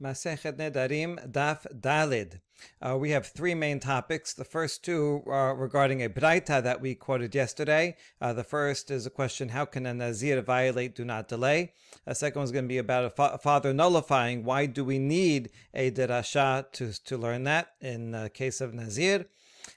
[0.00, 2.40] Masechet Nedarim Daf Dalid.
[2.80, 4.32] Uh, we have three main topics.
[4.32, 7.96] The first two are regarding a braita that we quoted yesterday.
[8.20, 11.72] Uh, the first is a question: How can a nazir violate do not delay?
[12.06, 14.42] The second one is going to be about a, fa- father nullifying.
[14.44, 19.26] Why do we need a derasha to to learn that in the case of nazir?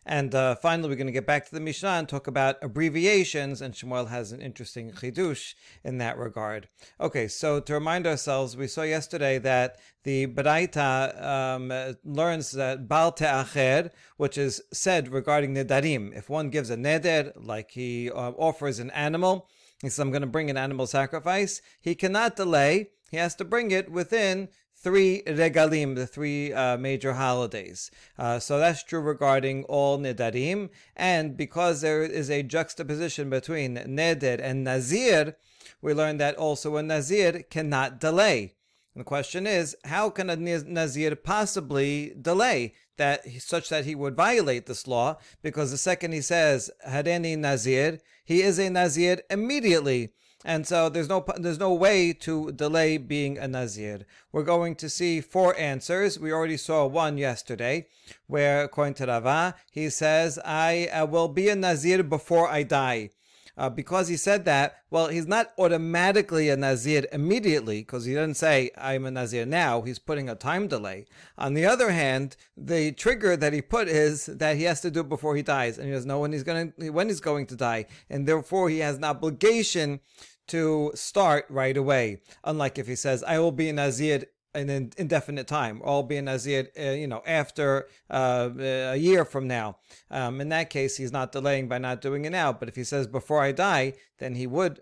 [0.05, 3.61] And uh, finally, we're going to get back to the Mishnah and talk about abbreviations,
[3.61, 6.67] and Shmuel has an interesting chidush in that regard.
[6.99, 13.13] Okay, so to remind ourselves, we saw yesterday that the Baraita um, learns that Bal
[13.13, 16.15] Te'acher, which is said regarding Nedarim.
[16.15, 19.47] If one gives a neder, like he uh, offers an animal,
[19.81, 22.89] he says, I'm going to bring an animal sacrifice, he cannot delay.
[23.11, 24.49] He has to bring it within
[24.83, 27.89] three regalim, the three uh, major holidays.
[28.19, 30.69] Uh, so that's true regarding all nedarim.
[30.95, 35.37] And because there is a juxtaposition between neder and nazir,
[35.81, 38.55] we learn that also a nazir cannot delay.
[38.93, 44.15] And the question is, how can a nazir possibly delay that such that he would
[44.15, 45.17] violate this law?
[45.41, 50.13] Because the second he says hareni nazir, he is a nazir immediately
[50.45, 54.05] and so there's no there's no way to delay being a nazir.
[54.31, 56.19] We're going to see four answers.
[56.19, 57.87] We already saw one yesterday,
[58.27, 63.09] where according to Rava, he says, "I uh, will be a nazir before I die."
[63.55, 68.33] Uh, because he said that, well, he's not automatically a Nazir immediately, because he didn't
[68.33, 69.81] say, I'm a Nazir now.
[69.83, 71.05] He's putting a time delay.
[71.37, 75.01] On the other hand, the trigger that he put is that he has to do
[75.01, 77.45] it before he dies, and he doesn't know when he's going to, when he's going
[77.45, 79.99] to die, and therefore he has an obligation
[80.47, 82.19] to start right away.
[82.43, 84.25] Unlike if he says, I will be a Nazir
[84.55, 88.95] in an indefinite time, or I'll be a Nazir, uh, you know, after uh, a
[88.95, 89.77] year from now.
[90.11, 92.53] Um, in that case, he's not delaying by not doing it now.
[92.53, 94.81] But if he says, before I die, then he would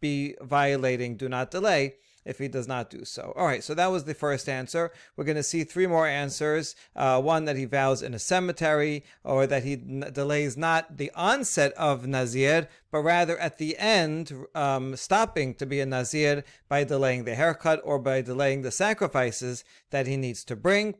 [0.00, 3.32] be violating do not delay if he does not do so.
[3.36, 4.92] All right, so that was the first answer.
[5.16, 6.74] We're going to see three more answers.
[6.94, 11.10] Uh, one that he vows in a cemetery, or that he n- delays not the
[11.14, 16.84] onset of Nazir, but rather at the end, um, stopping to be a Nazir by
[16.84, 20.94] delaying the haircut or by delaying the sacrifices that he needs to bring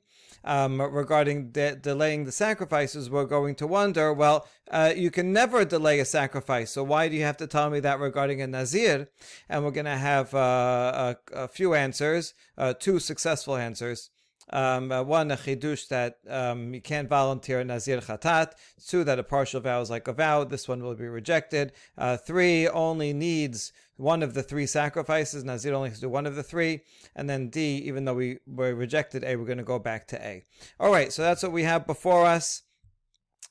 [0.45, 5.65] um, regarding de- delaying the sacrifices, we're going to wonder, well, uh, you can never
[5.65, 6.71] delay a sacrifice.
[6.71, 9.09] So why do you have to tell me that regarding a Nazir?
[9.49, 14.11] And we're going to have uh, a, a, few answers, uh, two successful answers.
[14.51, 18.53] Um, uh, one, a chidush that um, you can't volunteer a nazir chatat.
[18.87, 20.45] Two, that a partial vow is like a vow.
[20.45, 21.73] This one will be rejected.
[21.97, 25.45] Uh, three, only needs one of the three sacrifices.
[25.45, 26.81] Nazir only has to do one of the three.
[27.15, 30.27] And then D, even though we were rejected A, we're going to go back to
[30.27, 30.45] A.
[30.81, 32.63] All right, so that's what we have before us.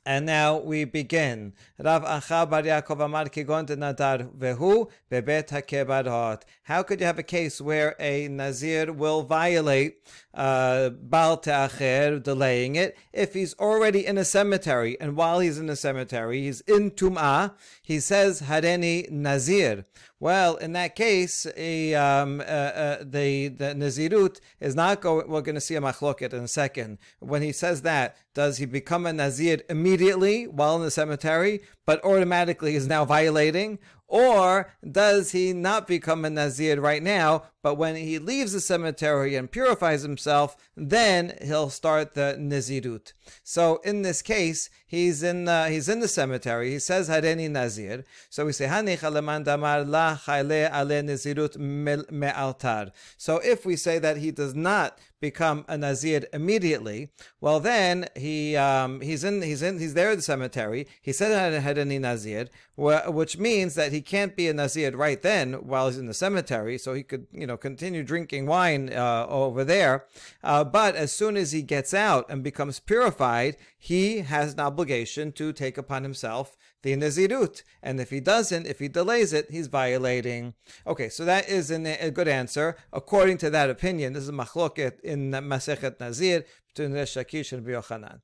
[0.03, 1.53] And now we begin.
[1.77, 6.41] Rav Acha Bar Yaakov Amar Kigon Nadar Vehu Bebet HaKebarot.
[6.63, 9.97] How could you have a case where a Nazir will violate
[10.33, 15.69] uh, Bal Te'acher, delaying it, if he's already in a cemetery, and while he's in
[15.69, 17.53] a cemetery, he's in Tum'ah,
[17.83, 19.85] he says Hareni Nazir.
[20.21, 25.27] Well, in that case, a, um, uh, uh, the the Nazirut is not going.
[25.27, 26.99] We're going to see a machloket in a second.
[27.17, 32.05] When he says that, does he become a Nazir immediately while in the cemetery, but
[32.05, 33.79] automatically is now violating,
[34.11, 39.35] or does he not become a Nazir right now, but when he leaves the cemetery
[39.35, 43.13] and purifies himself, then he'll start the Nazirut.
[43.45, 46.71] So in this case, he's in the, he's in the cemetery.
[46.71, 48.03] He says Hareni Nazir.
[48.29, 52.91] So we say Hanicha damar la chayle ale Nazirut me'altar.
[53.15, 58.57] So if we say that he does not become a Nazir immediately, well then he
[58.57, 60.87] um, he's in he's in he's there in the cemetery.
[61.01, 65.53] He said it Hareni Nazir, which means that he can't be a Nazir right then
[65.53, 66.77] while he's in the cemetery.
[66.77, 70.05] So he could you know continue drinking wine uh, over there.
[70.43, 75.31] Uh, but as soon as he gets out and becomes purified, he has an obligation
[75.31, 77.63] to take upon himself the Nazirut.
[77.81, 80.53] And if he doesn't, if he delays it, he's violating.
[80.85, 82.77] Okay, so that is an, a good answer.
[82.93, 88.21] According to that opinion, this is machloket in Masechet Nazir between Resh Lakish and Yochanan.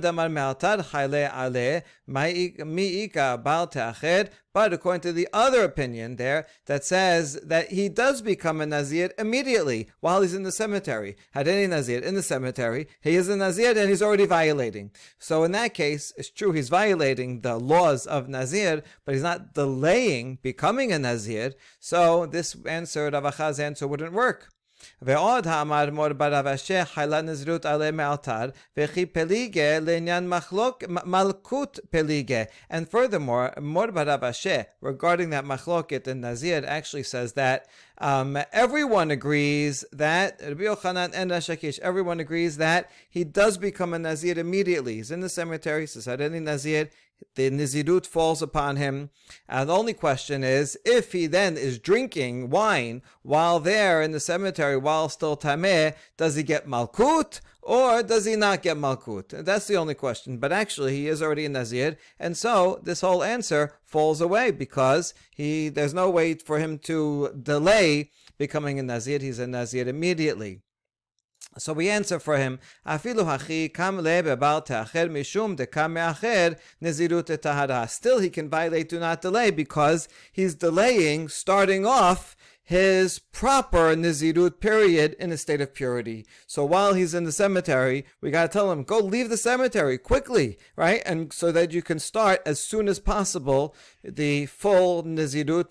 [0.00, 4.30] Damar chayle ale mi'ika bal te'ached.
[4.52, 9.10] But according to the other opinion there, that says that he does become a Nazir
[9.18, 11.16] immediately while he's in the cemetery.
[11.34, 14.92] Hareni Nazir in the cemetery, he is a Nazir and he's already violating.
[15.18, 19.54] So in that case, it's true he's violating the laws of Nazir, but he's not
[19.54, 21.54] delaying becoming a Nazir.
[21.80, 24.50] So this answer, Rav Acha's answer, wouldn't work.
[25.01, 30.33] ועוד האמר מור ברב אשר חיילה נזירות עלי מעלתר, וכי פליגה לעניין
[30.83, 32.43] malkut פליגה.
[32.71, 37.67] And furthermore, Mor Barav Asher, regarding that machloket in Nazir, actually says that
[37.99, 43.99] um, everyone agrees that Rabbi Yochanan and Rashakish, everyone agrees that he does become a
[43.99, 44.95] Nazir immediately.
[44.95, 46.89] He's in the cemetery, he says, any Nazir,
[47.34, 49.10] the Nizirut falls upon him.
[49.48, 54.20] And the only question is if he then is drinking wine while there in the
[54.20, 59.44] cemetery, while still Tameh, does he get Malkut or does he not get Malkut?
[59.44, 60.36] That's the only question.
[60.36, 61.96] But actually, he is already a Nazir.
[62.18, 67.30] And so this whole answer falls away because he there's no way for him to
[67.42, 69.18] delay becoming a Nazir.
[69.18, 70.60] He's a Nazir immediately.
[71.58, 77.88] So we answer for him, Afilu hachi kam lebebal te'acher mishum dekam me'acher nezirut tahara.
[77.88, 84.58] Still he can violate do not delay because he's delaying starting off his proper Nizirut
[84.58, 86.26] period in a state of purity.
[86.46, 89.98] So while he's in the cemetery, we got to tell him, go leave the cemetery
[89.98, 91.02] quickly, right?
[91.04, 95.66] And so that you can start as soon as possible the full Nizirut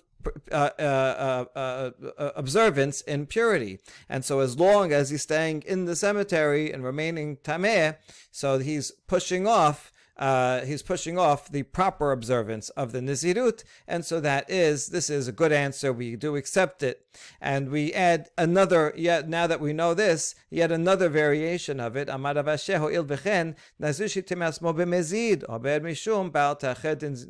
[0.52, 1.92] uh uh, uh,
[2.36, 3.80] observance in purity.
[4.10, 7.98] And so, as long as he's staying in the cemetery and remaining tameh,
[8.32, 14.06] so he's pushing off uh, he's pushing off the proper observance of the Nizirut, and
[14.06, 15.92] so that is, this is a good answer.
[15.92, 17.06] We do accept it.
[17.42, 22.08] And we add another, yet now that we know this, yet another variation of it.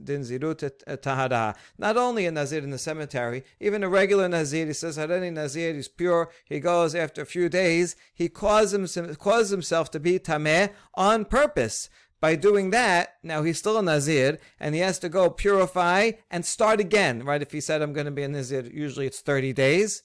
[0.03, 1.56] Din zirut.
[1.77, 5.75] Not only a Nazir in the cemetery, even a regular Nazir, he says, Harani Nazir,
[5.75, 8.29] is pure, he goes after a few days, he
[8.71, 11.89] himself, causes himself to be tameh on purpose.
[12.24, 16.46] By doing that, now he's still a Nazir, and he has to go purify and
[16.46, 17.42] start again, right?
[17.42, 20.04] If he said, I'm going to be a Nazir, usually it's 30 days.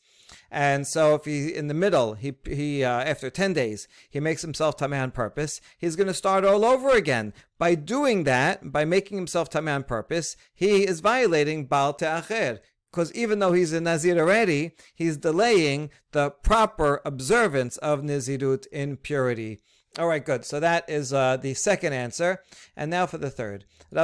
[0.51, 4.43] And so if he, in the middle, he, he uh, after 10 days, he makes
[4.43, 7.35] himself tameh on purpose, he's going to start all over again.
[7.57, 12.59] By doing that, by making himself tameh on purpose, he is violating Baal Te'acher
[12.91, 18.97] because even though he's a Nazir already, he's delaying the proper observance of Nazirut in
[18.97, 19.61] purity.
[19.99, 20.45] All right, good.
[20.45, 22.45] So that is uh, the second answer.
[22.77, 23.65] And now for the third.
[23.91, 24.01] So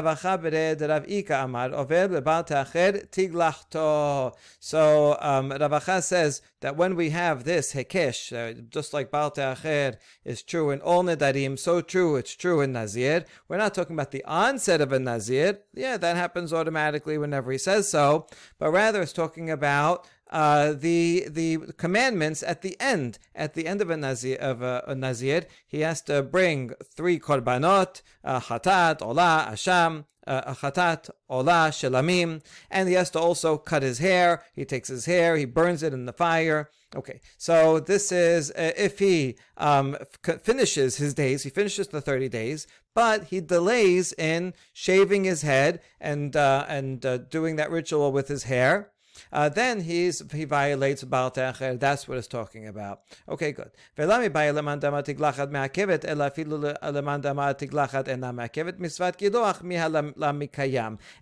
[5.20, 10.70] um, says that when we have this Hekesh, uh, just like Bal Te'acher is true
[10.70, 13.24] in all Nedarim, so true it's true in Nazir.
[13.46, 15.60] We're not talking about the onset of a Nazir.
[15.74, 18.26] Yeah, that happens automatically whenever he says so.
[18.58, 23.18] But rather it's talking about uh, the the commandments at the end.
[23.34, 27.18] At the end of a nazir, of a, a nazir he has to bring three
[27.18, 33.98] korbanot, uh, chatat, olah, asham, uh, olah, shelamim, and he has to also cut his
[33.98, 34.42] hair.
[34.54, 36.70] He takes his hair, he burns it in the fire.
[36.96, 39.96] Okay, so this is uh, if he um,
[40.26, 45.42] f- finishes his days, he finishes the 30 days, but he delays in shaving his
[45.42, 48.92] head and uh, and uh, doing that ritual with his hair
[49.32, 51.78] uh, then he's he violates Baal Te'acher.
[51.78, 53.02] That's what it's talking about.
[53.28, 53.70] Okay, good.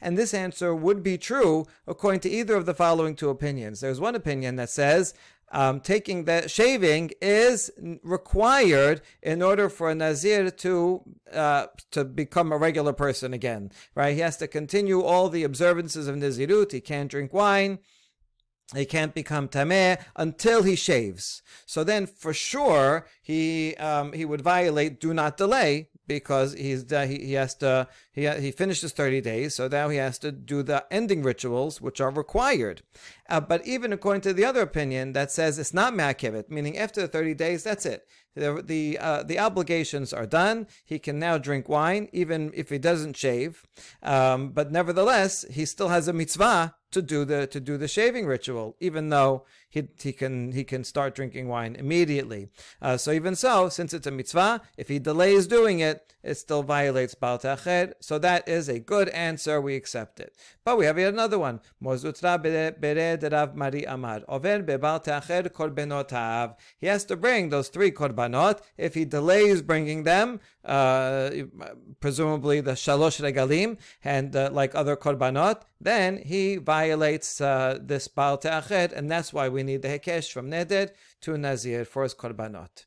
[0.00, 3.80] And this answer would be true according to either of the following two opinions.
[3.80, 5.14] There's one opinion that says
[5.52, 7.70] um, taking that shaving is
[8.02, 11.02] required in order for a nazir to
[11.32, 13.70] uh, to become a regular person again.
[13.94, 14.14] Right?
[14.14, 16.72] He has to continue all the observances of nazirut.
[16.72, 17.78] He can't drink wine.
[18.74, 21.42] He can't become tameh until he shaves.
[21.66, 27.06] So then, for sure, he um, he would violate do not delay because he's uh,
[27.06, 30.62] he, he has to he he finishes 30 days so now he has to do
[30.62, 32.82] the ending rituals which are required.
[33.28, 37.00] Uh, but even according to the other opinion that says it's not ma'akevet meaning after
[37.00, 38.06] the 30 days that's it.
[38.34, 40.66] The the, uh, the obligations are done.
[40.84, 43.66] He can now drink wine even if he doesn't shave.
[44.02, 48.26] Um, but nevertheless he still has a mitzvah to do the to do the shaving
[48.26, 52.50] ritual even though he, he can he can start drinking wine immediately.
[52.82, 56.62] Uh, so even so, since it's a mitzvah, if he delays doing it, it still
[56.62, 57.94] violates Baal Ta'acher.
[57.98, 59.62] So that is a good answer.
[59.62, 60.36] We accept it.
[60.62, 61.60] But we have yet another one.
[61.80, 64.20] Mar Zutra bered Rav Mari Amar.
[64.28, 65.02] Over bebal
[65.50, 66.56] korbenotav.
[66.78, 68.60] He has to bring those three korbanot.
[68.76, 71.30] If he delays bringing them, uh,
[72.00, 78.38] presumably the shalosh regalim, and uh, like other korbanot, then he violates uh, this Baal
[78.38, 80.90] Ta'acher, and that's why we need the Hekesh from Neder
[81.22, 82.86] to Nazir for his korbanot.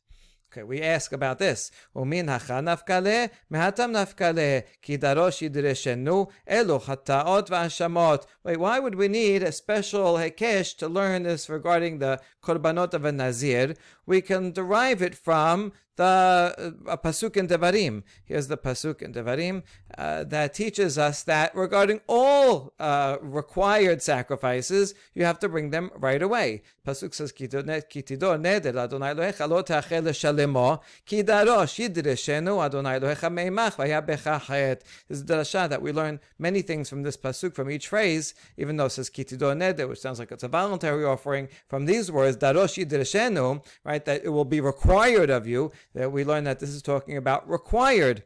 [0.49, 1.69] Okay, we ask about this.
[1.93, 8.23] Umin hacha nafkale, mehatam nafkale, ki darosh yidreshenu, elu chataot v'ashamot.
[8.45, 13.03] Wait, why would we need a special hekesh to learn this regarding the korbanot of
[13.03, 13.75] a nazir?
[14.05, 18.03] We can derive it from the uh, pasuk in Devarim.
[18.25, 19.63] Here's the pasuk in Devarim
[19.97, 25.91] uh, that teaches us that regarding all uh, required sacrifices, you have to bring them
[25.95, 26.63] right away.
[26.85, 33.75] Pasuk says, "Kitidor neder Adonai Elohecha lo te'achel shalemo ki darosh yidreshenu Adonai Elohecha meimach
[33.75, 37.69] v'yabecha hayet." This is the drasha that we learn many things from this pasuk from
[37.69, 41.47] each phrase, even though it says "Kitidor neder," which sounds like it's a voluntary offering.
[41.67, 46.23] From these words, "darosh yidreshenu," right, that it will be required of you that we
[46.23, 48.23] learn that this is talking about required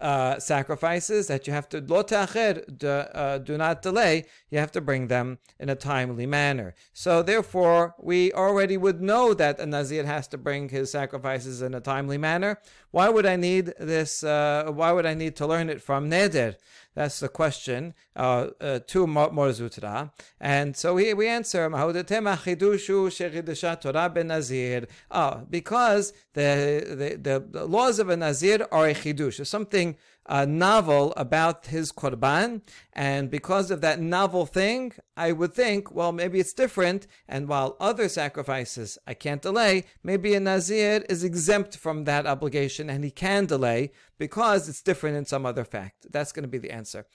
[0.00, 4.24] uh, sacrifices that you have to uh, do not delay.
[4.50, 6.74] You have to bring them in a timely manner.
[6.92, 11.74] So therefore, we already would know that a nazir has to bring his sacrifices in
[11.74, 12.60] a timely manner.
[12.92, 14.22] Why would I need this?
[14.22, 16.54] Uh, why would I need to learn it from neder?
[16.98, 17.94] That's the question.
[18.16, 20.10] Uh, uh, to Mar Zutra.
[20.40, 21.92] And so we, we answer, oh,
[25.48, 31.66] because the, the, the, laws of a Nazir are a chidush, something uh, novel about
[31.66, 32.62] his korban,
[32.92, 37.06] and because of that novel thing, I would think, well, maybe it's different.
[37.28, 42.88] And while other sacrifices I can't delay, maybe a nazir is exempt from that obligation,
[42.88, 46.06] and he can delay because it's different in some other fact.
[46.10, 47.06] That's going to be the answer.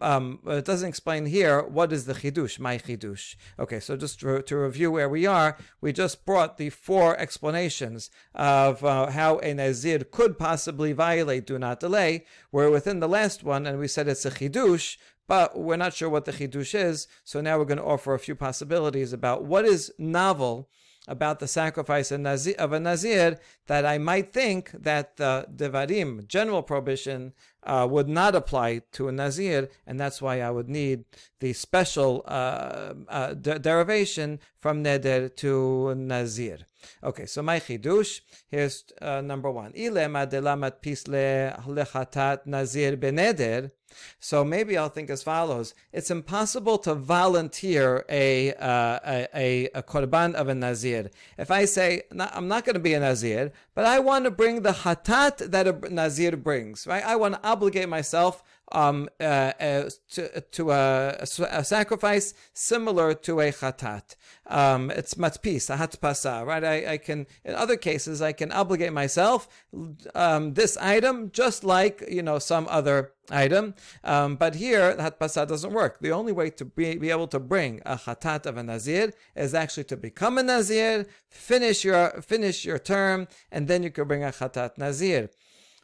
[0.00, 3.36] Um, it doesn't explain here what is the chidush, my chidush.
[3.58, 8.10] Okay, so just to, to, review where we are, we just brought the four explanations
[8.34, 12.26] of uh, how a nazir could possibly violate do not delay.
[12.52, 14.96] We're within the last one, and we said it's a chidush,
[15.30, 17.06] but we're not sure what the chidush is.
[17.22, 20.68] So now we're going to offer a few possibilities about what is novel
[21.06, 27.32] about the sacrifice of a nazir that I might think that the devarim general prohibition
[27.64, 31.04] uh, would not apply to a nazir, and that's why I would need
[31.40, 36.58] the special uh, uh, de- derivation from neder to nazir.
[37.02, 39.72] Okay, so my chidush here's uh, number one.
[39.72, 43.70] Ilema delamat pisle lechatat nazir beneder.
[44.20, 50.34] So maybe I'll think as follows: It's impossible to volunteer a uh, a, a, korban
[50.34, 51.10] of a nazir.
[51.36, 54.62] If I say I'm not going to be a nazir, but I want to bring
[54.62, 57.04] the hatat that a nazir brings, right?
[57.04, 58.42] I want to obligate myself
[58.72, 64.14] um, uh, uh, to, to a, a, sacrifice similar to a chatat.
[64.46, 66.62] Um, it's matpis, a hatpasa, right?
[66.62, 69.48] I, I, can, in other cases, I can obligate myself
[70.14, 73.74] um, this item just like, you know, some other item.
[74.04, 75.98] Um, but here, hatpasa doesn't work.
[76.00, 79.52] The only way to be, be able to bring a chatat of a nazir is
[79.52, 84.22] actually to become a nazir, finish your, finish your term, and then you can bring
[84.22, 85.30] a chatat nazir.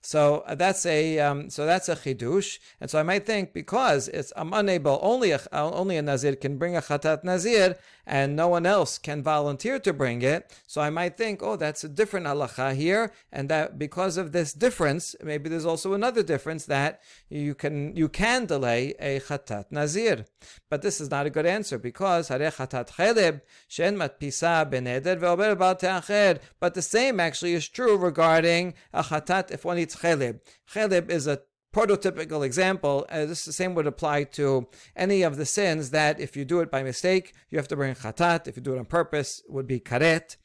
[0.07, 4.07] So uh, that's a um, so that's a chidush, and so I might think because
[4.07, 7.75] it's I'm unable only a, only a nazir can bring a chatat nazir,
[8.07, 10.55] and no one else can volunteer to bring it.
[10.69, 14.53] So I might think, oh, that's a different halacha here, and that because of this
[14.53, 20.25] difference, maybe there's also another difference that you can you can delay a chatat nazir.
[20.71, 26.39] But this is not a good answer because hare chatat cheleb shen matpisa beneder ve'ober
[26.61, 30.41] But the same actually is true regarding a chatat if one eats chelib.
[30.73, 31.41] Chelib is a
[31.77, 33.07] prototypical example.
[33.11, 36.61] Uh, this the same would apply to any of the sins that if you do
[36.61, 38.49] it by mistake, you have to bring chatat.
[38.49, 40.37] If you do it on purpose, it would be karet.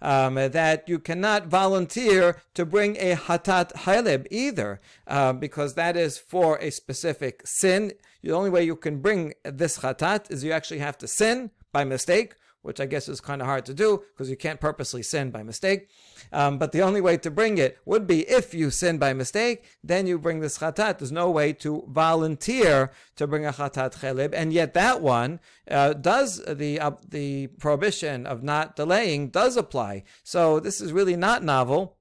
[0.00, 6.18] Um, that you cannot volunteer to bring a hatat halib either, uh, because that is
[6.18, 7.92] for a specific sin.
[8.22, 11.84] The only way you can bring this hatat is you actually have to sin by
[11.84, 15.30] mistake, which I guess is kind of hard to do because you can't purposely sin
[15.30, 15.88] by mistake.
[16.32, 19.64] Um, but the only way to bring it would be if you sin by mistake,
[19.84, 20.98] then you bring this chatat.
[20.98, 25.40] There's no way to volunteer to bring a chatat chelib, and yet that one
[25.70, 30.04] uh, does the uh, the prohibition of not delaying does apply.
[30.22, 31.96] So this is really not novel.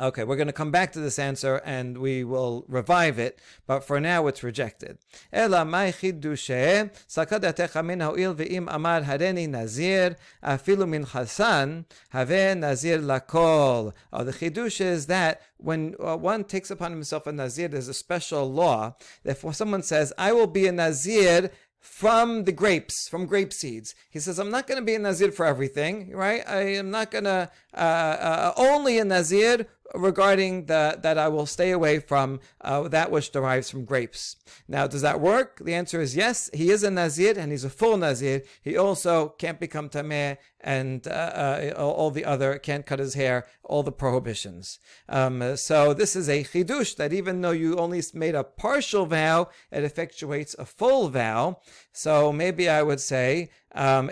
[0.00, 3.80] Okay, we're going to come back to this answer and we will revive it, but
[3.80, 4.98] for now it's rejected.
[5.34, 6.82] אלא מה חידושה?
[7.08, 11.80] סקדתך מן הואיל ואם אמר הריני נזיר, אפילו מנחסן,
[12.12, 13.88] הווה נזיר לכל.
[14.12, 18.50] The chidush is that when uh, one takes upon himself a nazir, there's a special
[18.50, 21.50] law that if someone says, I will be a nazir
[21.85, 23.93] from the grapes, from grape seeds.
[24.09, 26.43] He says, I'm not going to be a Nazir for everything, right?
[26.47, 31.45] I am not going to, uh, uh, only a Nazir regarding the, that I will
[31.45, 34.35] stay away from uh, that which derives from grapes.
[34.67, 35.61] Now, does that work?
[35.63, 36.49] The answer is yes.
[36.53, 38.43] He is a Nazir and he's a full Nazir.
[38.61, 43.45] He also can't become Tameh and uh, uh, all the other, can't cut his hair,
[43.63, 44.79] all the prohibitions.
[45.07, 49.49] Um, so this is a chidush that even though you only made a partial vow,
[49.71, 51.59] it effectuates a full vow.
[51.93, 54.09] So maybe I would say, um,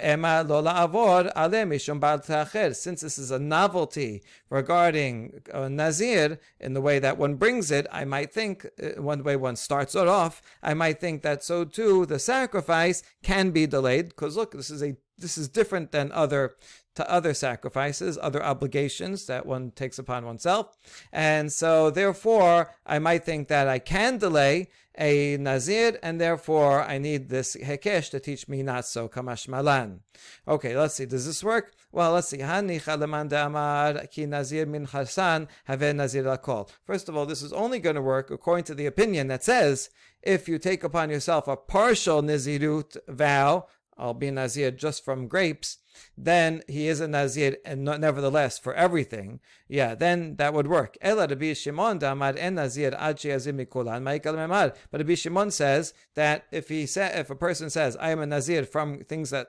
[2.73, 7.87] since this is a novelty regarding uh, Nazir in the way that one brings it,
[7.91, 11.65] I might think, uh, one way one starts it off, I might think that so
[11.65, 16.11] too the sacrifice can be delayed, because look, this is a this is different than
[16.11, 16.55] other
[16.95, 20.77] to other sacrifices, other obligations that one takes upon oneself.
[21.11, 26.99] And so therefore, I might think that I can delay a Nazir, and therefore I
[26.99, 30.01] need this Hekesh to teach me not so, Kamash Malan.
[30.47, 31.05] Okay, let's see.
[31.05, 31.73] Does this work?
[31.91, 32.37] Well, let's see.
[32.37, 32.43] ki
[34.25, 36.39] Nazir min have Nazir
[36.85, 39.89] First of all, this is only going to work according to the opinion that says
[40.21, 45.77] if you take upon yourself a partial Nazirut vow, I'll be Nazir just from grapes,
[46.17, 49.39] then he is a Nazir and nevertheless for everything.
[49.67, 50.97] Yeah, then that would work.
[51.01, 56.85] Ela Rabbi Shimon damad en Nazir ad mikolan But Rabbi Shimon says that if he
[56.85, 59.47] sa- if a person says I am a Nazir from things that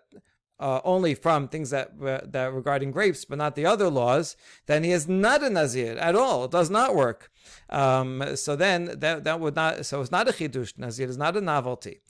[0.65, 4.83] uh, only from things that uh, that regarding grapes, but not the other laws, then
[4.83, 6.47] he is not a nazir at all.
[6.47, 7.31] It does not work.
[7.69, 9.85] Um, so then that that would not.
[9.85, 10.79] So it's not a chidush.
[10.79, 12.01] Nazir is not a novelty.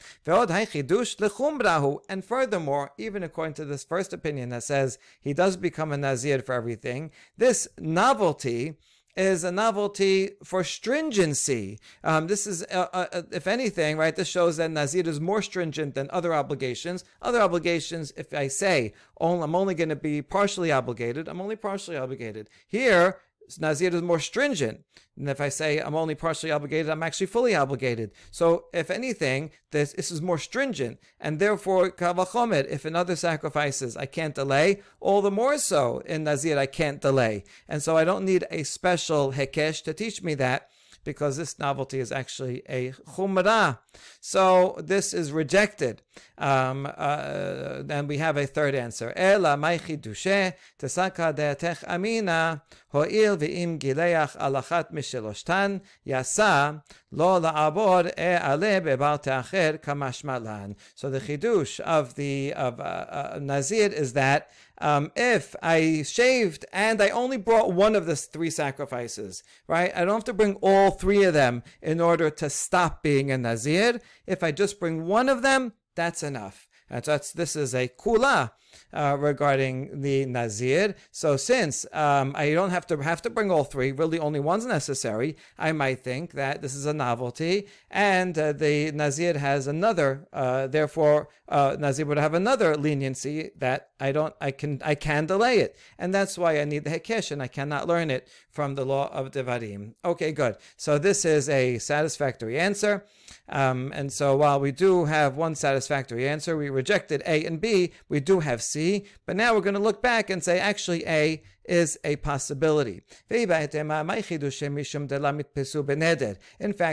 [2.08, 6.38] And furthermore, even according to this first opinion that says he does become a nazir
[6.38, 8.76] for everything, this novelty
[9.16, 11.78] is a novelty for stringency.
[12.02, 15.42] Um, this is, uh, uh, uh, if anything, right, this shows that Nazir is more
[15.42, 17.04] stringent than other obligations.
[17.22, 21.56] Other obligations, if I say, oh, I'm only going to be partially obligated, I'm only
[21.56, 22.50] partially obligated.
[22.66, 23.20] Here,
[23.58, 24.80] Nazir is more stringent.
[25.16, 28.10] And if I say I'm only partially obligated, I'm actually fully obligated.
[28.30, 30.98] So, if anything, this, this is more stringent.
[31.20, 35.98] And therefore, kal vachomer, if in other sacrifices I can't delay, all the more so
[36.00, 37.44] in Nazir I can't delay.
[37.68, 40.68] And so I don't need a special Hekesh to teach me that
[41.04, 43.78] because this novelty is actually a chumrah.
[44.20, 46.02] So this is rejected.
[46.36, 49.12] Um, uh, and we have a third answer.
[49.14, 56.82] Ela maichi dushe tesaka deatech amina ho'il ve'im gileach alachat misheloshtan yasa
[57.12, 60.74] lo la'abor e ale bebar te'acher kamashmalan.
[60.94, 66.64] So the chidush of the of uh, uh, Nazir is that um, if I shaved
[66.72, 69.92] and I only brought one of the three sacrifices, right?
[69.94, 73.38] I don't have to bring all three of them in order to stop being a
[73.38, 74.00] Nazir.
[74.26, 76.68] If I just bring one of them, that's enough.
[76.90, 78.50] And that's, this is a kula
[78.92, 80.94] uh, regarding the Nazir.
[81.10, 84.66] So since um, I don't have to have to bring all three, really only one's
[84.66, 90.26] necessary, I might think that this is a novelty, and uh, the Nazir has another.
[90.32, 94.34] Uh, therefore, uh, Nazir would have another leniency that I don't.
[94.40, 97.48] I can I can delay it, and that's why I need the Hekesh, and I
[97.48, 99.94] cannot learn it from the law of Devarim.
[100.04, 100.56] Okay, good.
[100.76, 103.04] So this is a satisfactory answer.
[103.48, 107.92] Um, and so while we do have one satisfactory answer, we rejected A and B,
[108.08, 111.42] we do have C, but now we're going to look back and say actually A
[111.64, 113.02] is a possibility.
[113.30, 113.72] In fact,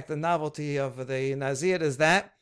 [0.08, 2.34] the novelty of the Nazir is that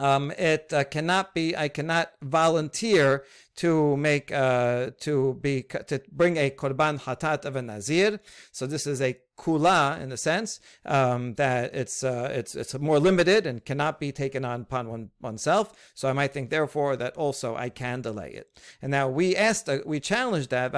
[0.00, 3.24] um, it uh, cannot be, I cannot volunteer
[3.56, 8.18] to make, uh, to be, to bring a korban hatat of a Nazir.
[8.50, 12.98] So this is a kula in the sense um, that it's uh, it's it's more
[12.98, 15.72] limited and cannot be taken on upon one, oneself.
[15.94, 18.60] So I might think, therefore, that also I can delay it.
[18.82, 20.72] And now we asked, uh, we challenged that.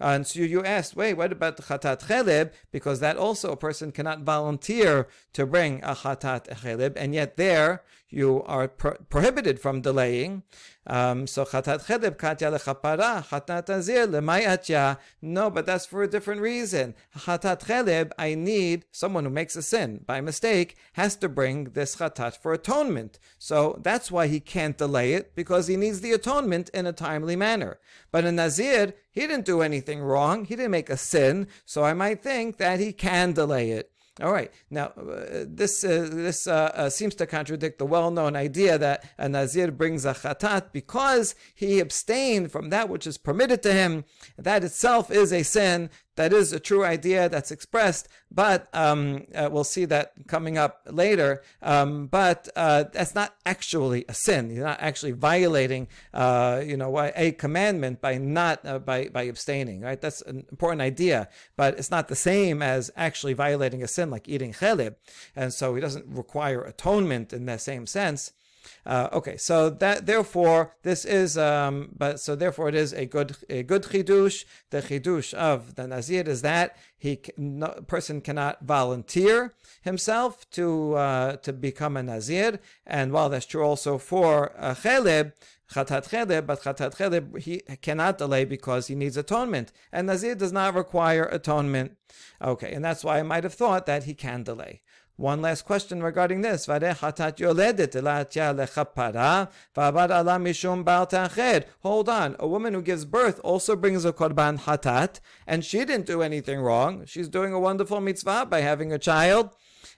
[0.00, 2.52] And so you asked, wait, what about the chatat chelib?
[2.70, 7.82] Because that also a person cannot volunteer to bring a chatat chelib, and yet there
[8.12, 10.42] you are pro- prohibited from delaying.
[10.86, 14.98] Um, so chatat chelib katya lechapara, chatat azir lemayatya.
[15.22, 16.94] No, but that's for a different reason.
[17.16, 21.96] Chatat chelib, I need someone who makes a sin by mistake has to bring this
[21.96, 23.18] chatat for atonement.
[23.38, 27.36] So that's why he can't delay it because he needs the atonement in a timely
[27.36, 27.78] manner.
[28.10, 30.44] But in nazir, he didn't do anything wrong.
[30.44, 31.46] He didn't make a sin.
[31.64, 33.92] So I might think that he can delay it.
[34.20, 34.52] All right.
[34.68, 39.26] Now, uh, this uh, this uh, uh seems to contradict the well-known idea that a
[39.26, 44.04] nazir brings a chatat because he abstained from that which is permitted to him.
[44.36, 49.48] That itself is a sin that is a true idea that's expressed, but um, uh,
[49.50, 51.42] we'll see that coming up later.
[51.62, 54.50] Um, but uh, that's not actually a sin.
[54.50, 59.80] You're not actually violating, uh, you know, a commandment by not uh, by by abstaining.
[59.80, 60.00] Right?
[60.00, 64.28] That's an important idea, but it's not the same as actually violating a sin like
[64.28, 64.96] eating chelib,
[65.34, 68.32] and so he doesn't require atonement in that same sense.
[68.84, 73.36] Uh, okay, so that therefore this is um, but so therefore it is a good
[73.48, 74.44] a good chidush.
[74.70, 81.36] The chidush of the nazir is that he no, person cannot volunteer himself to uh,
[81.36, 85.32] to become a nazir, and while that's true also for uh, chelib,
[85.72, 90.52] chatat chelib, but chatat chelib he cannot delay because he needs atonement, and nazir does
[90.52, 91.96] not require atonement.
[92.40, 94.82] Okay, and that's why I might have thought that he can delay.
[95.16, 96.66] One last question regarding this.
[96.66, 96.82] Hold
[102.08, 102.36] on.
[102.38, 106.60] A woman who gives birth also brings a korban hatat, and she didn't do anything
[106.60, 107.04] wrong.
[107.04, 109.50] She's doing a wonderful mitzvah by having a child,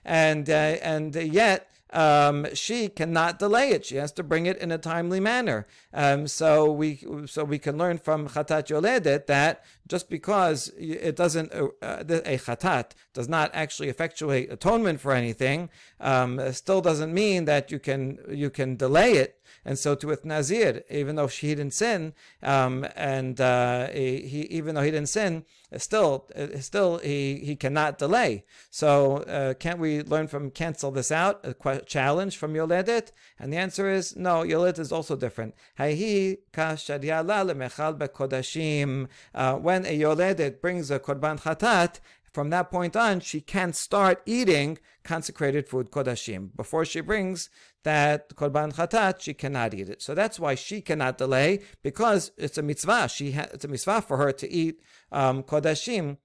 [0.03, 3.85] and uh, and yet um, she cannot delay it.
[3.85, 5.65] She has to bring it in a timely manner.
[5.93, 11.53] Um, so we so we can learn from chatat yoledet that just because it doesn't
[11.53, 15.69] uh, a chatat does not actually effectuate atonement for anything,
[16.01, 19.41] um, still doesn't mean that you can you can delay it.
[19.63, 22.13] And so too with Nazir, even though she didn't sin,
[22.43, 25.45] um, and uh, he, even though he didn't sin,
[25.77, 26.27] still,
[26.59, 28.45] still he, he cannot delay.
[28.69, 31.45] So uh, can't we learn from cancel this out?
[31.45, 33.11] A challenge from Yoledet?
[33.39, 34.43] And the answer is no.
[34.43, 35.55] Yoledet is also different.
[35.77, 35.91] Uh,
[39.55, 41.99] when a Yoledet brings a korban chatat,
[42.35, 46.49] from that point on, she can't start eating consecrated food, kodashim.
[46.53, 47.49] Before she brings
[47.85, 50.01] that korban chatat, she cannot eat it.
[50.01, 53.07] So that's why she cannot delay, because it's a mitzvah.
[53.07, 54.75] She ha- it's a mitzvah for her to eat
[55.11, 56.17] um, kodashim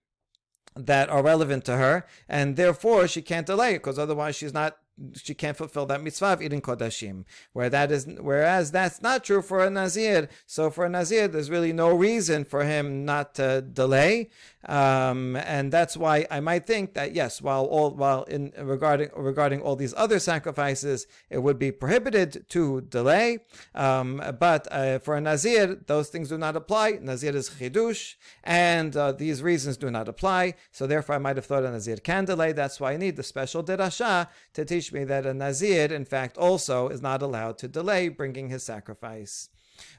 [0.75, 4.79] that are relevant to her, and therefore she can't delay it, because otherwise she's not
[5.15, 7.25] she can't fulfill that mitzvah of eating kodashim.
[7.53, 10.29] Where that is, whereas that's not true for a nazir.
[10.47, 14.31] So for a nazir, there's really no reason for him not to delay,
[14.67, 19.63] um, and that's why I might think that yes, while all while in regarding regarding
[19.63, 23.39] all these other sacrifices, it would be prohibited to delay.
[23.75, 26.99] Um, but uh, for a nazir, those things do not apply.
[27.01, 30.55] Nazir is chidush, and uh, these reasons do not apply.
[30.71, 32.53] So therefore, I might have thought a nazir can delay.
[32.53, 36.37] That's why I need the special derasha to teach me that a Nazir, in fact,
[36.37, 39.49] also is not allowed to delay bringing his sacrifice.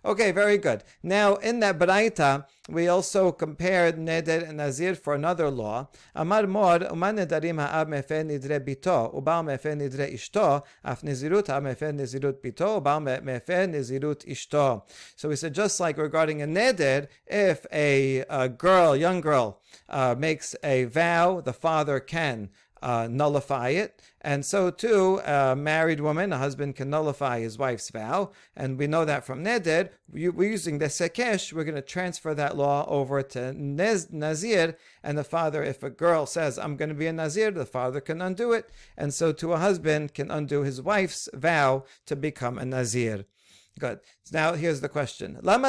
[0.03, 0.83] Okay, very good.
[1.03, 5.89] Now, in that Baraita, we also compared Neder and Nazir for another law.
[6.15, 11.63] Amar Mor, Uman Nedarim Ha'ab Mefer Nidre Bito, Ubal Mefer Nidre Ishto, Af Nizirut Ha'ab
[11.63, 14.83] Mefer Nizirut Bito, Ubal Mefer Nizirut Ishto.
[15.15, 20.15] So we said, just like regarding a Neder, if a, a girl, young girl, uh,
[20.17, 22.49] makes a vow, the father can
[22.81, 24.01] uh, nullify it.
[24.21, 28.31] And so too, a married woman, a husband can nullify his wife's vow.
[28.55, 29.89] And we know that from Neder.
[30.11, 31.53] We're using the Hekesh.
[31.53, 34.77] We're going to transfer that law over to Nazir.
[35.03, 38.01] And the father, if a girl says, I'm going to be a Nazir, the father
[38.01, 38.69] can undo it.
[38.97, 43.25] And so too, a husband can undo his wife's vow to become a Nazir.
[43.79, 43.99] Good.
[44.31, 45.39] Now here's the question.
[45.41, 45.67] Why do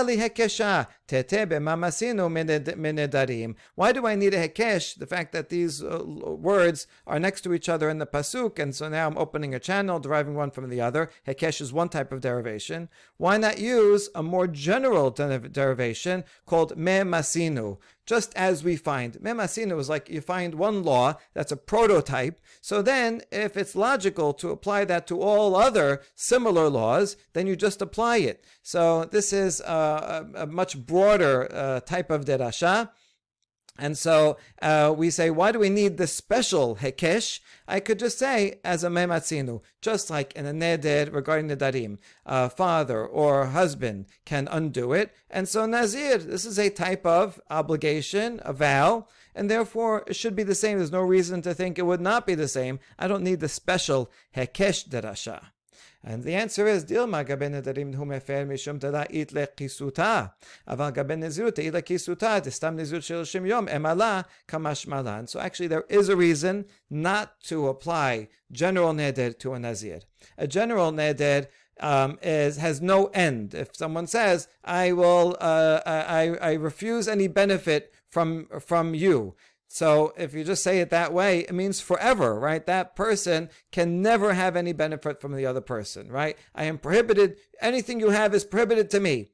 [4.07, 4.99] I need a hekesh?
[4.99, 8.75] The fact that these uh, words are next to each other in the pasuk, and
[8.75, 11.11] so now I'm opening a channel, deriving one from the other.
[11.27, 12.89] Hekesh is one type of derivation.
[13.17, 17.79] Why not use a more general derivation called me masinu?
[18.07, 19.15] Just as we find.
[19.15, 22.41] Memasina was like you find one law that's a prototype.
[22.61, 27.57] So then, if it's logical to apply that to all other similar laws, then you
[27.57, 28.45] just apply it.
[28.63, 32.91] So this is a, a much broader uh, type of derasha.
[33.79, 37.41] And so uh, we say, why do we need the special hekesh?
[37.67, 41.99] I could just say, as a mematzinu, just like in a neder regarding the darim,
[42.27, 45.15] a father or husband can undo it.
[45.31, 50.37] And so nazir, this is a type of obligation, a vow, and therefore it should
[50.37, 50.77] be the same.
[50.77, 52.79] There's no reason to think it would not be the same.
[52.99, 55.47] I don't need the special hekesh derasha.
[56.05, 60.33] And the answer is, Dilma gaben nedarim hu mefer mishum tada'it lekisuta.
[60.69, 65.29] Aval gaben nezirut te'it lekisuta, tistam nezirut shel shim yom, emala kamash malan.
[65.29, 70.01] So actually there is a reason not to apply general neder to a nazir.
[70.37, 71.47] A general neder
[71.81, 73.55] um, is has no end.
[73.55, 79.35] If someone says, "I will, uh, I, I refuse any benefit from from you,"
[79.75, 82.67] So if you just say it that way, it means forever, right?
[82.67, 86.37] That person can never have any benefit from the other person, right?
[86.55, 87.39] I am prohibited.
[87.59, 89.31] Anything you have is prohibited to me.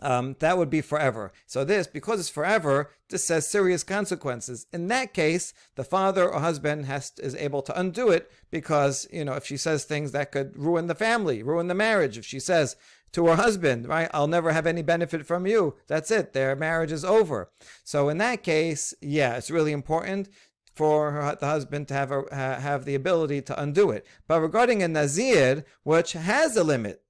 [0.00, 1.32] Um, that would be forever.
[1.46, 4.66] So this, because it's forever, this says serious consequences.
[4.72, 9.24] In that case, the father or husband has is able to undo it because you
[9.24, 12.16] know if she says things that could ruin the family, ruin the marriage.
[12.16, 12.76] If she says
[13.12, 15.76] to her husband, right, I'll never have any benefit from you.
[15.86, 16.32] That's it.
[16.32, 17.50] Their marriage is over.
[17.84, 20.30] So in that case, yeah, it's really important
[20.74, 24.06] for her, the husband to have a, have the ability to undo it.
[24.26, 27.02] But regarding a nazir, which has a limit,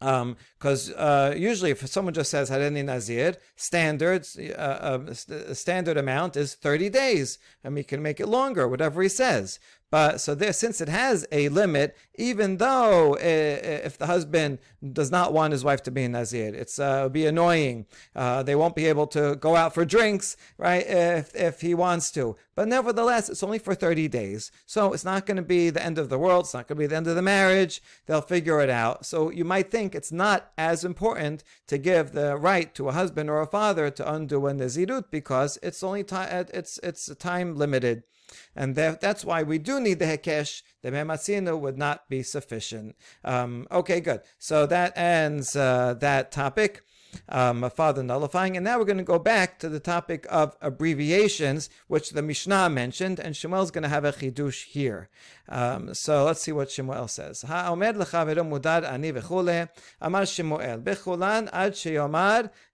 [0.00, 6.36] because um, uh, usually if someone just says Hareni Nazir, standards, uh, uh, standard amount
[6.36, 9.60] is 30 days, and we can make it longer, whatever he says.
[9.90, 14.58] But so there, since it has a limit, even though uh, if the husband
[14.92, 17.86] does not want his wife to be a nazir, it's uh, be annoying.
[18.14, 20.86] Uh, they won't be able to go out for drinks, right?
[20.86, 22.36] If if he wants to.
[22.54, 25.98] But nevertheless, it's only for 30 days, so it's not going to be the end
[25.98, 26.44] of the world.
[26.44, 27.82] It's not going to be the end of the marriage.
[28.06, 29.06] They'll figure it out.
[29.06, 33.28] So you might think it's not as important to give the right to a husband
[33.28, 36.46] or a father to undo a nazirut because it's only time.
[36.52, 38.04] It's it's time limited.
[38.54, 40.62] And that, that's why we do need the Hekesh.
[40.82, 42.96] The Mematzinu would not be sufficient.
[43.24, 44.22] Um, okay, good.
[44.38, 46.82] So that ends uh, that topic
[47.28, 48.56] um, father nullifying.
[48.56, 52.70] And now we're going to go back to the topic of abbreviations, which the Mishnah
[52.70, 55.08] mentioned, and Shemuel's going to have a chidush here.
[55.48, 57.42] Um, so let's see what Shemuel says.
[57.42, 59.68] Ha'omed ani v'chule,
[60.00, 61.76] amar Shemuel, b'chulan ad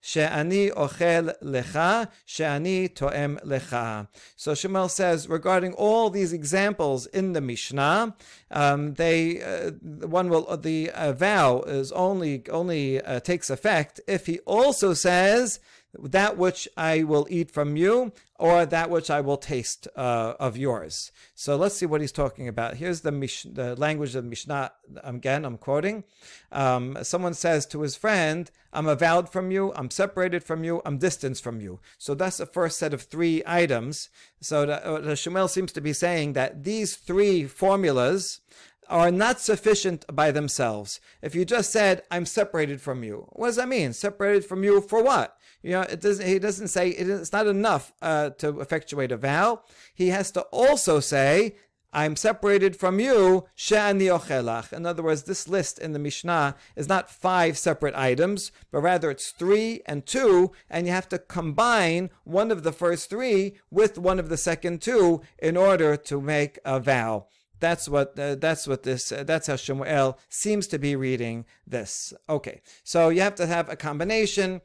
[0.07, 4.09] she'ani ochel lecha, she'ani to'em lecha.
[4.37, 8.15] So Shemuel says, regarding all these examples in the Mishnah,
[8.51, 9.71] um, they, uh,
[10.07, 15.61] one will, the uh, vow is only, only uh, takes effect if he also says
[15.99, 20.57] that which I will eat from you, or that which I will taste uh, of
[20.57, 21.11] yours.
[21.35, 22.77] So let's see what he's talking about.
[22.77, 24.73] Here's the, Mish- the language of Mishnah.
[25.03, 26.05] Again, I'm quoting.
[26.53, 30.99] Um, someone says to his friend, I'm avowed from you, I'm separated from you, I'm
[30.99, 31.81] distanced from you.
[31.97, 34.11] So that's the first set of three items.
[34.41, 38.41] So the, uh, the Shemuel seems to be saying that these three formulas
[38.89, 41.01] are not sufficient by themselves.
[41.23, 43.93] If you just said, I'm separated from you, what does that mean?
[43.93, 45.37] Separated from you for what?
[45.63, 49.63] You know, it doesn't, he doesn't say, it's not enough uh, to effectuate a vow.
[49.95, 51.57] He has to also say,
[51.93, 54.71] I'm separated from you, she'ani ochelach.
[54.73, 59.11] In other words, this list in the Mishnah is not five separate items, but rather
[59.11, 63.97] it's three and two, and you have to combine one of the first three with
[63.97, 67.29] one of the second two in order to make a vow.
[67.61, 72.13] That's what uh, that's what this uh, that's how Shemuel seems to be reading this.
[72.29, 74.61] Okay, so you have to have a combination.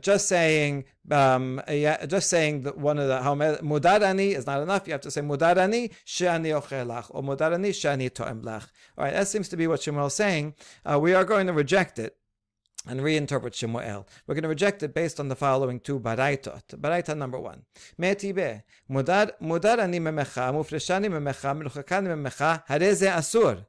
[0.00, 4.86] Just saying, um, yeah, just saying that one of the how mudarani is not enough.
[4.86, 8.66] You have to say mudarani shani ochelach or mudarani shani toemlach.
[8.98, 10.54] All right, that seems to be what Shemuel is saying.
[10.84, 12.18] Uh, we are going to reject it
[12.86, 14.06] and reinterpret Shemuel.
[14.26, 16.62] We're going to reject it based on the following two baraitot.
[16.76, 17.64] Baraita number one.
[17.98, 23.64] Mudar, mudar ani memecha, mufreshani memecha, meluchakani memecha, hareze asur.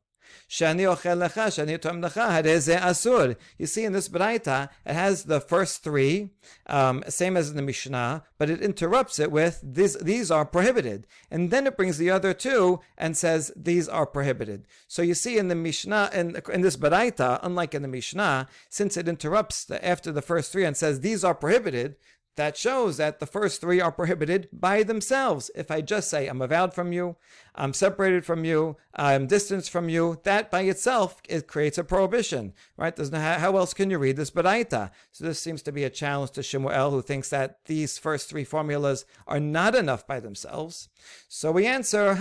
[0.49, 3.35] Shani ochel lecha, shani asur.
[3.57, 6.31] You see, in this Braita, it has the first three,
[6.67, 11.07] um, same as in the Mishnah, but it interrupts it with these, these are prohibited.
[11.29, 14.65] And then it brings the other two and says these are prohibited.
[14.87, 18.97] So you see in the Mishnah, in, in this Braita, unlike in the Mishnah, since
[18.97, 21.95] it interrupts the, after the first three and says these are prohibited,
[22.39, 25.51] that shows that the first three are prohibited by themselves.
[25.55, 27.17] If I just say, I'm avowed from you,
[27.53, 32.53] I'm separated from you, I'm distanced from you, that by itself it creates a prohibition,
[32.77, 32.97] right?
[32.97, 34.91] How else can you read this Baraita?
[35.11, 38.45] So this seems to be a challenge to Shemuel, who thinks that these first three
[38.45, 40.87] formulas are not enough by themselves.
[41.27, 42.15] So we answer, All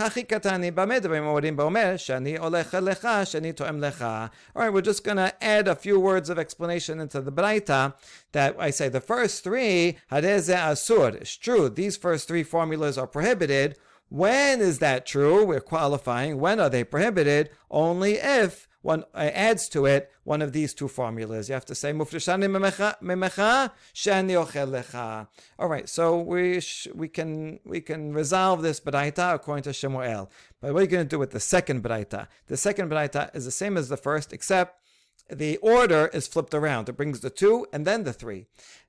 [4.54, 7.94] right, we're just going to add a few words of explanation into the Baraita
[8.32, 11.14] that I say the first three, Hadeze Asur.
[11.14, 13.76] It's true, these first three formulas are prohibited.
[14.08, 15.44] When is that true?
[15.44, 16.40] We're qualifying.
[16.40, 17.50] When are they prohibited?
[17.70, 21.48] Only if one uh, adds to it one of these two formulas.
[21.48, 25.26] You have to say mufrishani memecha shani ochel
[25.58, 30.30] All right, so we sh- we can we can resolve this baraita according to Shemuel.
[30.60, 32.28] But what are you going to do with the second baraita?
[32.46, 34.80] The second baraita is the same as the first, except
[35.28, 36.88] the order is flipped around.
[36.88, 38.46] It brings the two and then the three.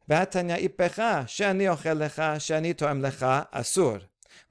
[0.09, 3.97] והתניא איפך, שאני אוכל לך, שאני תואם לך, אסור.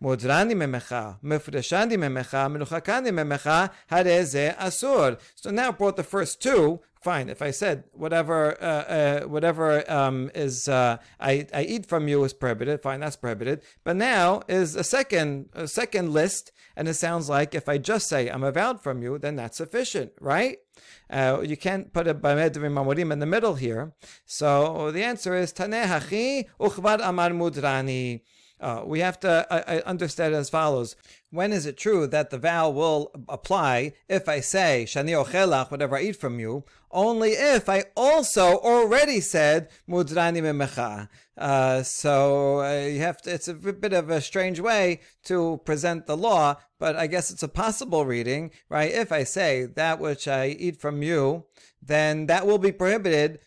[0.03, 5.19] Mudrani memecha, mifreshani memecha, menuchakani memecha, hareze asur.
[5.35, 7.29] So now brought the first two, fine.
[7.29, 12.25] If I said whatever, uh, uh, whatever um, is uh, I, I eat from you
[12.25, 13.63] is prohibited, fine, that's prohibited.
[13.85, 18.09] But now is a second a second list, and it sounds like if I just
[18.09, 20.59] say I'm avowed from you, then that's sufficient, right?
[21.11, 23.93] Uh, you can't put a bamedrim mamorim in the middle here.
[24.27, 28.23] So the answer is tanehachi uchvad amar mudrani.
[28.61, 30.97] Uh, we have to uh, uh, understand as follows.
[31.31, 35.97] When is it true that the vow will apply if I say, Shani ochelach, whatever
[35.97, 41.09] I eat from you, only if I also already said, Mudrani memecha.
[41.37, 46.07] Uh, so uh, you have to, it's a bit of a strange way to present
[46.07, 48.91] the law, but I guess it's a possible reading, right?
[48.91, 51.45] If I say that which I eat from you,
[51.89, 53.41] then that will be prohibited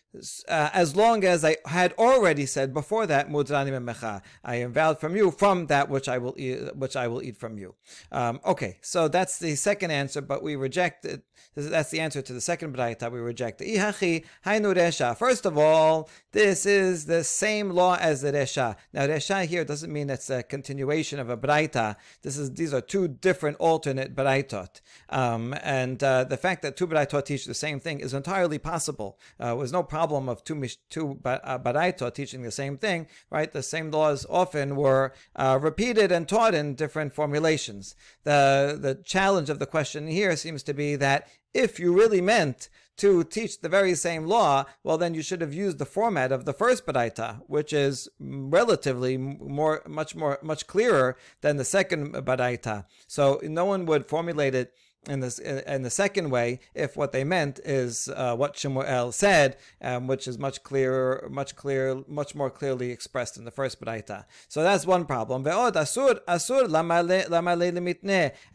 [0.48, 4.20] uh, as long as I had already said before that, Mudrani memecha.
[4.44, 7.38] I am vowed from you from that which I will eat, which I will eat
[7.38, 7.74] from you.
[8.10, 11.22] Um, okay, so that's the second answer, but we reject it.
[11.54, 13.10] That's the answer to the second braita.
[13.10, 15.16] We reject the ihachi hainu resha.
[15.16, 18.76] First of all, this is the same law as the resha.
[18.92, 21.96] Now, resha here doesn't mean it's a continuation of a braita.
[22.22, 26.86] This is these are two different alternate braitot, um, and uh, the fact that two
[26.86, 29.18] braitot teach the same thing is entirely possible.
[29.38, 33.06] Uh, was no problem of two two uh, braitot teaching the same thing.
[33.30, 37.94] Right, the same laws often were uh, repeated and taught in different formulations.
[38.24, 42.68] The the challenge of the question here seems to be that if you really meant
[42.96, 46.44] to teach the very same law, well, then you should have used the format of
[46.44, 52.84] the first baraita, which is relatively more, much more, much clearer than the second baraita.
[53.06, 54.74] So no one would formulate it
[55.08, 59.56] in this in the second way if what they meant is uh, what Shemuel said,
[59.80, 64.24] um, which is much clearer, much clear, much more clearly expressed in the first Braita.
[64.48, 65.44] So that's one problem.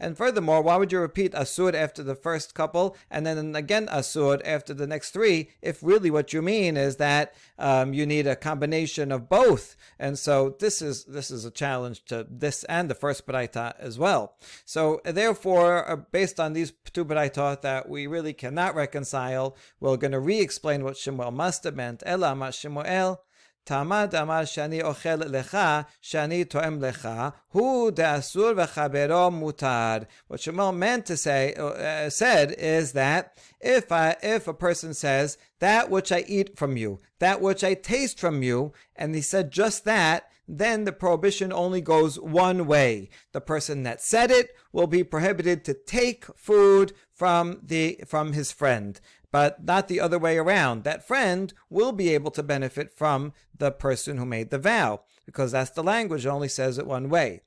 [0.00, 4.40] And furthermore, why would you repeat asur after the first couple and then again asur
[4.44, 8.36] after the next three if really what you mean is that um, you need a
[8.36, 9.76] combination of both?
[9.98, 13.98] And so this is this is a challenge to this and the first Braita as
[13.98, 14.36] well.
[14.64, 19.96] So therefore, uh, based based on these two braitot that we really cannot reconcile, we're
[19.96, 22.02] going to re-explain what Shemuel must have meant.
[22.06, 23.20] Ela ma Shemuel.
[23.66, 30.06] Tamad amar shani ochel lecha, shani toem lecha, hu de'asur v'chabero mutar.
[30.28, 35.36] What Shemuel meant to say, uh, said is that if I, if a person says,
[35.58, 39.50] that which I eat from you, that which I taste from you, and he said
[39.50, 43.10] just that, then the prohibition only goes one way.
[43.32, 48.50] The person that said it will be prohibited to take food from the from his
[48.50, 48.98] friend,
[49.30, 50.84] but not the other way around.
[50.84, 55.52] That friend will be able to benefit from the person who made the vow, because
[55.52, 57.42] that's the language only says it one way.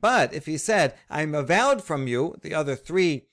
[0.00, 3.26] But if he said, I'm avowed from you, the other three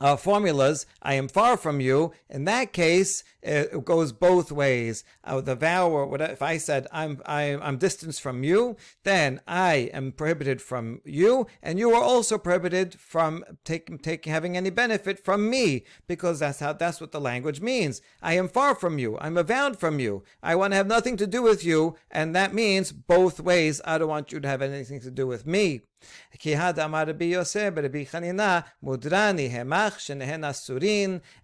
[0.00, 2.12] uh, formulas, I am far from you.
[2.28, 5.04] In that case, it goes both ways.
[5.22, 9.40] Uh, the vow, or whatever, if I said I'm, I, I'm distanced from you, then
[9.46, 14.70] I am prohibited from you, and you are also prohibited from taking, taking, having any
[14.70, 18.00] benefit from me, because that's how, that's what the language means.
[18.22, 19.18] I am far from you.
[19.20, 20.24] I'm avowed from you.
[20.42, 23.80] I want to have nothing to do with you, and that means both ways.
[23.84, 25.82] I don't want you to have anything to do with me.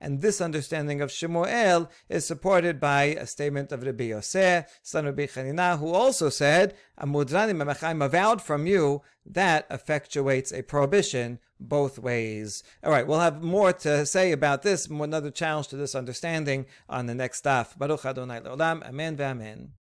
[0.01, 5.17] And this understanding of Shemuel is supported by a statement of Rabbi Yosef, son of
[5.17, 12.63] Chanina, who also said, I'm avowed from you, that effectuates a prohibition both ways.
[12.83, 17.07] All right, we'll have more to say about this, another challenge to this understanding on
[17.07, 17.77] the next daf.
[17.77, 19.80] Baruch Adonai Le'olam, Amen ve'amen.